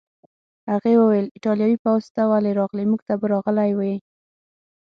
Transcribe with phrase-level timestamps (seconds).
[0.71, 3.95] هغې وویل: ایټالوي پوځ ته ولې راغلې؟ موږ ته به راغلی وای.